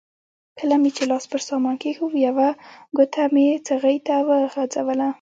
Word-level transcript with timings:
کله 0.59 0.75
چې 0.77 0.81
مې 0.81 1.03
لاس 1.11 1.25
پر 1.31 1.41
سامان 1.49 1.75
کېښود 1.81 2.13
یوه 2.27 2.49
ګوته 2.97 3.23
مې 3.33 3.47
څغۍ 3.65 3.97
ته 4.07 4.15
وغځوله. 4.29 5.07